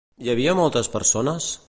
Hi 0.27 0.31
havia 0.33 0.55
moltes 0.61 0.89
persones? 0.95 1.51